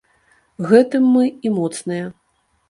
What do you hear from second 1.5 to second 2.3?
моцныя.